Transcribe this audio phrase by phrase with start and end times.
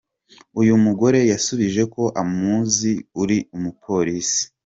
[0.61, 4.41] Uyu mugore yasubije ko amuzi ‘uri umupolisi.